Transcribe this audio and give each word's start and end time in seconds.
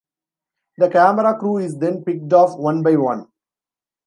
The 0.79 0.89
camera 0.89 1.37
crew 1.37 1.59
is 1.59 1.77
then 1.77 2.03
picked 2.03 2.33
off 2.33 2.57
one 2.57 2.81
by 2.81 2.95
one. 2.95 3.27